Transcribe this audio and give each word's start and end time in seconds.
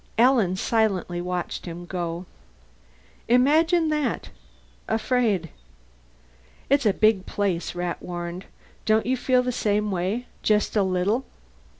Alan 0.17 0.55
silently 0.55 1.21
watched 1.21 1.67
him 1.67 1.85
go. 1.85 2.25
"Imagine 3.27 3.89
that. 3.89 4.29
Afraid!" 4.87 5.51
"It's 6.71 6.87
a 6.87 6.91
big 6.93 7.27
place," 7.27 7.75
Rat 7.75 8.01
warned. 8.01 8.45
"Don't 8.85 9.05
you 9.05 9.15
feel 9.15 9.43
the 9.43 9.51
same 9.51 9.91
way? 9.91 10.25
Just 10.41 10.75
a 10.75 10.81
little?" 10.81 11.25